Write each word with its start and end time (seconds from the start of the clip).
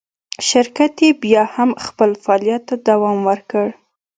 شرکت 0.49 0.93
یې 1.03 1.09
بیا 1.21 1.43
هم 1.55 1.69
خپل 1.85 2.09
فعالیت 2.23 2.61
ته 2.69 2.75
دوام 2.87 3.17
ورکړ. 3.29 3.67